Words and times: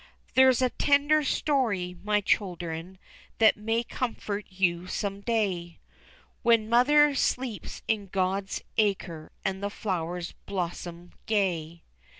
_There's 0.33 0.63
a 0.63 0.71
tender 0.71 1.23
story, 1.23 1.95
my 2.03 2.21
children, 2.21 2.97
that 3.37 3.55
may 3.55 3.83
comfort 3.83 4.47
you 4.49 4.87
some 4.87 5.21
day 5.21 5.77
When 6.41 6.67
mother 6.67 7.13
sleeps 7.13 7.83
in 7.87 8.07
God's 8.07 8.63
acre, 8.79 9.31
and 9.45 9.61
the 9.61 9.69
flowers 9.69 10.31
blossom 10.47 11.11
gay. 11.27 11.83